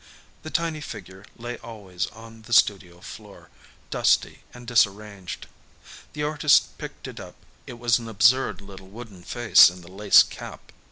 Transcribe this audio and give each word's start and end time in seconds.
The 0.41 0.49
tiny 0.49 0.81
figure 0.81 1.25
lay 1.37 1.57
always 1.59 2.07
on 2.07 2.41
the 2.41 2.53
studio 2.53 3.01
floor, 3.01 3.49
dusty 3.91 4.39
and 4.51 4.65
disarranged. 4.65 5.45
The 6.13 6.23
artist 6.23 6.75
picked 6.79 7.07
it 7.07 7.19
up. 7.19 7.35
It 7.67 7.77
was 7.77 7.99
an 7.99 8.09
absurd 8.09 8.61
little 8.61 8.87
wooden 8.87 9.21
face 9.21 9.69
in 9.69 9.81
the 9.81 9.91
lace 9.91 10.23
cap. 10.23 10.71